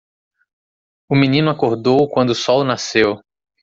O 1.07 1.13
menino 1.15 1.51
acordou 1.51 2.09
quando 2.09 2.31
o 2.31 2.35
sol 2.35 2.63
nasceu. 2.63 3.21